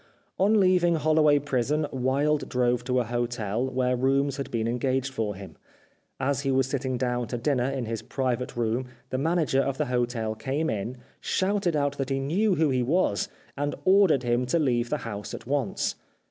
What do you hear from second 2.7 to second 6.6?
to a hotel where rooms had been engaged for him. As he